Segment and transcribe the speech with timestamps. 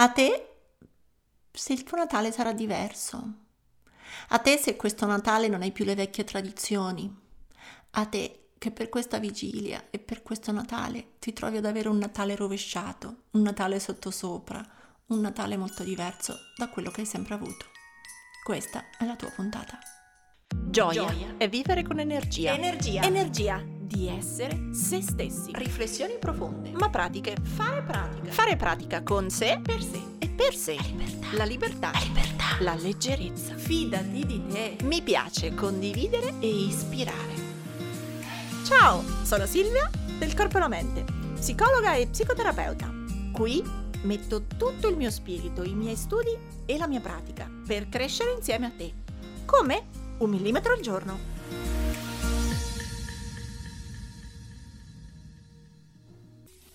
[0.00, 0.48] A te
[1.50, 3.32] se il tuo Natale sarà diverso.
[4.28, 7.12] A te se questo Natale non hai più le vecchie tradizioni.
[7.90, 11.98] A te che per questa vigilia e per questo Natale ti trovi ad avere un
[11.98, 14.64] Natale rovesciato, un Natale sottosopra,
[15.06, 17.66] un Natale molto diverso da quello che hai sempre avuto.
[18.44, 19.80] Questa è la tua puntata.
[20.46, 21.34] Gioia, Gioia.
[21.38, 22.54] è vivere con energia.
[22.54, 23.02] Energia.
[23.02, 25.50] Energia di essere se stessi.
[25.54, 26.70] Riflessioni profonde.
[26.72, 27.34] Ma pratiche.
[27.42, 28.30] Fare pratica.
[28.30, 29.58] Fare pratica con sé.
[29.60, 30.00] Per sé.
[30.18, 30.76] E per sé.
[31.32, 31.90] La libertà.
[31.92, 31.98] La libertà.
[31.98, 32.44] La libertà.
[32.60, 33.56] La leggerezza.
[33.56, 34.76] Fidati di te.
[34.84, 37.46] Mi piace condividere e ispirare.
[38.64, 41.04] Ciao, sono Silvia del Corpo e la Mente,
[41.36, 42.92] psicologa e psicoterapeuta.
[43.32, 43.62] Qui
[44.02, 48.66] metto tutto il mio spirito, i miei studi e la mia pratica per crescere insieme
[48.66, 48.92] a te.
[49.46, 49.86] Come?
[50.18, 51.77] Un millimetro al giorno.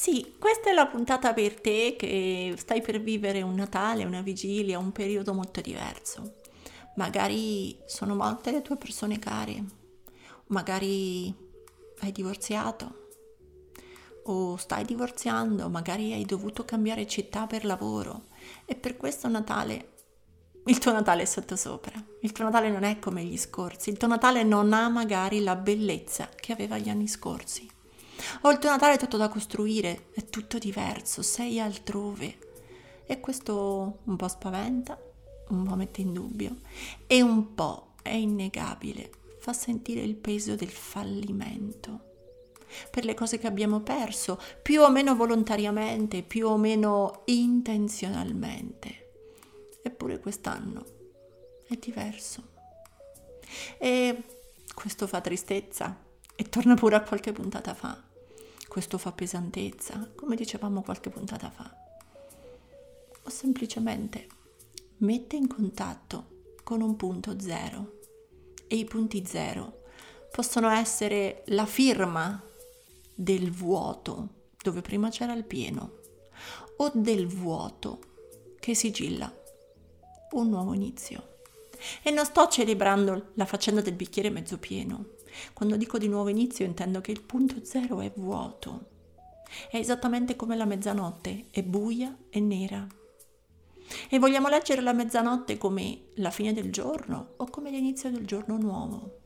[0.00, 4.78] Sì, questa è la puntata per te che stai per vivere un Natale, una vigilia,
[4.78, 6.36] un periodo molto diverso.
[6.94, 9.64] Magari sono molte le tue persone care,
[10.46, 11.34] magari
[11.98, 13.08] hai divorziato
[14.26, 18.26] o stai divorziando, magari hai dovuto cambiare città per lavoro
[18.66, 19.94] e per questo Natale
[20.66, 22.00] il tuo Natale è sottosopra.
[22.20, 25.56] Il tuo Natale non è come gli scorsi, il tuo Natale non ha magari la
[25.56, 27.68] bellezza che aveva gli anni scorsi.
[28.42, 32.38] O il tuo Natale è tutto da costruire, è tutto diverso, sei altrove.
[33.06, 34.98] E questo un po' spaventa,
[35.48, 36.56] un po' mette in dubbio
[37.06, 42.06] e un po' è innegabile, fa sentire il peso del fallimento
[42.90, 49.06] per le cose che abbiamo perso, più o meno volontariamente, più o meno intenzionalmente.
[49.82, 50.84] Eppure quest'anno
[51.66, 52.42] è diverso.
[53.78, 54.22] E
[54.74, 55.96] questo fa tristezza
[56.36, 58.07] e torna pure a qualche puntata fa
[58.68, 61.74] questo fa pesantezza, come dicevamo qualche puntata fa.
[63.22, 64.26] O semplicemente
[64.98, 67.98] mette in contatto con un punto zero
[68.66, 69.84] e i punti zero
[70.30, 72.42] possono essere la firma
[73.14, 75.96] del vuoto dove prima c'era il pieno
[76.76, 78.00] o del vuoto
[78.60, 79.32] che sigilla
[80.32, 81.36] un nuovo inizio.
[82.02, 85.16] E non sto celebrando la faccenda del bicchiere mezzo pieno,
[85.52, 88.96] quando dico di nuovo inizio intendo che il punto zero è vuoto.
[89.70, 92.86] È esattamente come la mezzanotte, è buia e nera.
[94.08, 98.56] E vogliamo leggere la mezzanotte come la fine del giorno o come l'inizio del giorno
[98.58, 99.16] nuovo.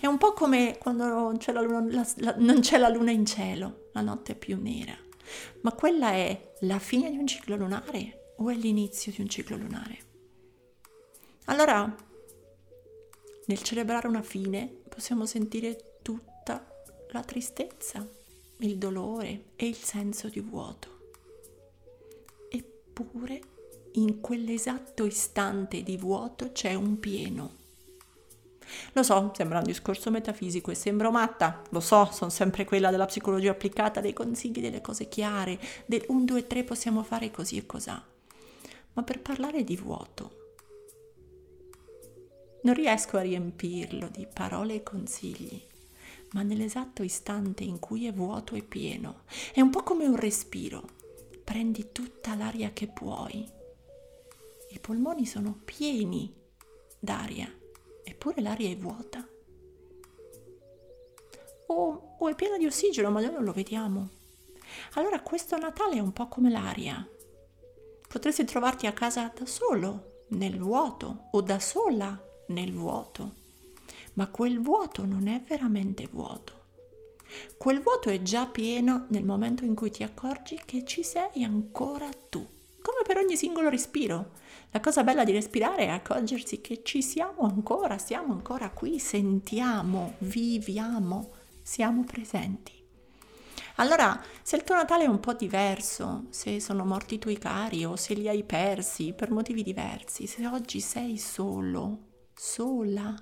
[0.00, 3.10] È un po' come quando non c'è la luna, la, la, non c'è la luna
[3.10, 4.96] in cielo, la notte è più nera.
[5.62, 9.56] Ma quella è la fine di un ciclo lunare o è l'inizio di un ciclo
[9.56, 9.98] lunare?
[11.46, 11.94] Allora,
[13.46, 16.64] nel celebrare una fine possiamo sentire tutta
[17.10, 18.06] la tristezza,
[18.58, 21.00] il dolore e il senso di vuoto.
[22.48, 23.40] Eppure
[23.92, 27.60] in quell'esatto istante di vuoto c'è un pieno.
[28.92, 33.06] Lo so, sembra un discorso metafisico e sembro matta, lo so, sono sempre quella della
[33.06, 37.66] psicologia applicata, dei consigli, delle cose chiare, del 1, 2, 3 possiamo fare così e
[37.66, 38.02] cos'ha.
[38.94, 40.41] Ma per parlare di vuoto,
[42.62, 45.60] non riesco a riempirlo di parole e consigli,
[46.32, 51.00] ma nell'esatto istante in cui è vuoto e pieno, è un po' come un respiro.
[51.44, 53.46] Prendi tutta l'aria che puoi.
[54.70, 56.32] I polmoni sono pieni
[56.98, 57.52] d'aria,
[58.04, 59.26] eppure l'aria è vuota.
[61.66, 64.08] O, o è piena di ossigeno, ma noi non lo vediamo.
[64.94, 67.06] Allora questo Natale è un po' come l'aria.
[68.08, 73.34] Potresti trovarti a casa da solo, nel vuoto, o da sola nel vuoto,
[74.14, 76.60] ma quel vuoto non è veramente vuoto.
[77.56, 82.08] Quel vuoto è già pieno nel momento in cui ti accorgi che ci sei ancora
[82.28, 82.46] tu,
[82.82, 84.32] come per ogni singolo respiro.
[84.70, 90.14] La cosa bella di respirare è accorgersi che ci siamo ancora, siamo ancora qui, sentiamo,
[90.18, 91.30] viviamo,
[91.62, 92.80] siamo presenti.
[93.76, 97.84] Allora, se il tuo Natale è un po' diverso, se sono morti i tuoi cari
[97.84, 103.14] o se li hai persi per motivi diversi, se oggi sei solo, sola.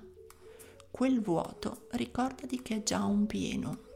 [0.89, 3.89] Quel vuoto ricordati che è già un pieno.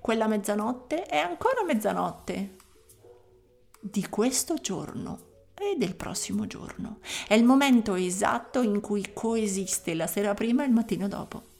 [0.00, 2.56] Quella mezzanotte è ancora mezzanotte
[3.80, 6.98] di questo giorno e del prossimo giorno.
[7.26, 11.52] È il momento esatto in cui coesiste la sera prima e il mattino dopo.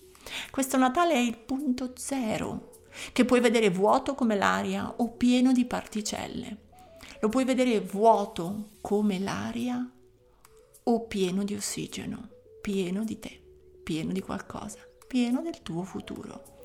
[0.51, 2.83] Questo Natale è il punto zero,
[3.13, 6.57] che puoi vedere vuoto come l'aria o pieno di particelle.
[7.21, 9.89] Lo puoi vedere vuoto come l'aria
[10.87, 12.33] o pieno di ossigeno
[12.65, 13.39] pieno di te,
[13.83, 16.63] pieno di qualcosa, pieno del tuo futuro.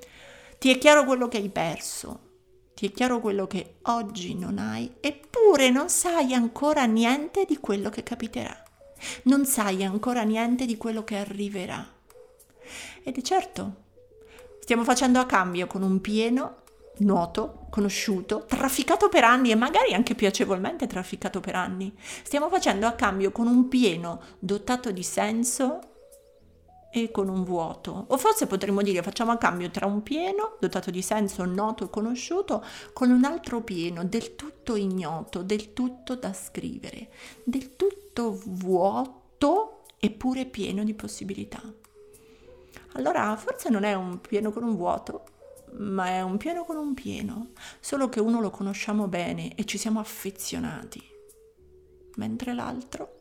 [0.58, 2.28] Ti è chiaro quello che hai perso,
[2.74, 7.90] Ti è chiaro quello che oggi non hai, eppure non sai ancora niente di quello
[7.90, 8.56] che capiterà.
[9.24, 11.86] Non sai ancora niente di quello che arriverà.
[13.04, 13.76] Ed è certo,
[14.62, 16.62] stiamo facendo a cambio con un pieno
[17.00, 21.94] noto, conosciuto, trafficato per anni e magari anche piacevolmente trafficato per anni.
[22.24, 25.80] Stiamo facendo a cambio con un pieno dotato di senso
[26.92, 28.06] e con un vuoto.
[28.08, 31.90] O forse potremmo dire facciamo a cambio tra un pieno dotato di senso noto e
[31.90, 32.64] conosciuto
[32.94, 37.10] con un altro pieno del tutto ignoto, del tutto da scrivere,
[37.44, 41.62] del tutto vuoto eppure pieno di possibilità.
[42.94, 45.24] Allora forse non è un pieno con un vuoto,
[45.74, 47.50] ma è un pieno con un pieno,
[47.80, 51.02] solo che uno lo conosciamo bene e ci siamo affezionati,
[52.16, 53.18] mentre l'altro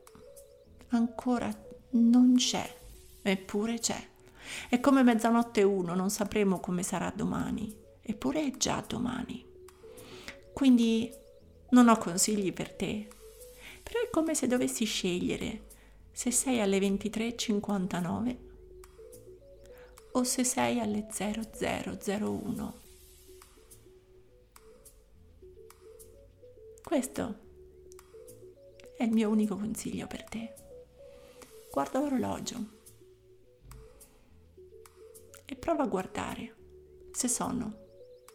[0.89, 1.51] ancora
[1.91, 2.78] non c'è,
[3.23, 4.07] eppure c'è.
[4.69, 9.45] È come mezzanotte uno, non sapremo come sarà domani, eppure è già domani.
[10.53, 11.13] Quindi
[11.71, 13.09] non ho consigli per te,
[13.83, 15.67] però è come se dovessi scegliere
[16.13, 18.37] se sei alle 23.59
[20.13, 22.87] o se sei alle 0001.
[26.83, 27.39] Questo
[28.97, 30.55] è il mio unico consiglio per te.
[31.71, 32.78] Guarda l'orologio
[35.49, 36.55] e prova a guardare
[37.11, 37.87] se sono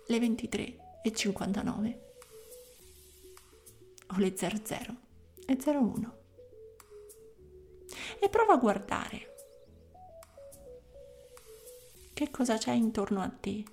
[0.07, 2.01] le 23 e 59
[4.07, 4.95] o le 00
[5.45, 6.17] e 01
[8.19, 9.35] e prova a guardare
[12.13, 13.63] che cosa c'è intorno a te.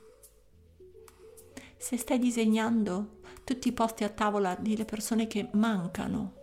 [1.76, 6.34] Se stai disegnando tutti i posti a tavola delle persone che mancano,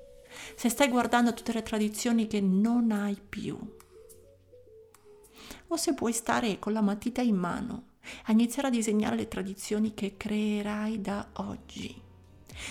[0.56, 3.58] se stai guardando tutte le tradizioni che non hai più,
[5.68, 7.84] o se puoi stare con la matita in mano
[8.26, 12.02] a iniziare a disegnare le tradizioni che creerai da oggi.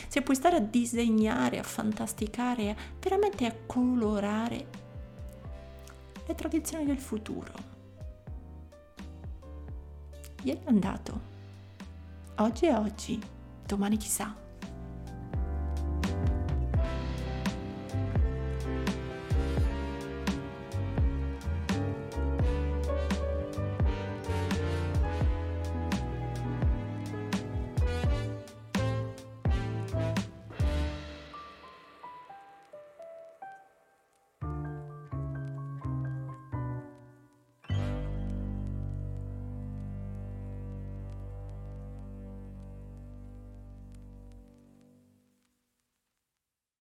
[0.09, 4.67] Se puoi stare a disegnare, a fantasticare, veramente a colorare
[6.27, 7.53] le tradizioni del futuro.
[10.43, 11.35] Ieri è andato.
[12.39, 13.21] Oggi è oggi,
[13.65, 14.46] domani chissà.